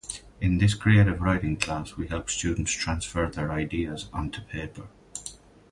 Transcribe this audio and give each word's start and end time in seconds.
In 0.39 0.57
this 0.57 0.73
creative 0.73 1.21
writing 1.21 1.57
class, 1.57 1.95
we 1.95 2.07
help 2.07 2.27
students 2.31 2.71
transfer 2.71 3.27
their 3.29 3.51
ideas 3.51 4.07
onto 4.11 4.41
paper. 4.41 4.87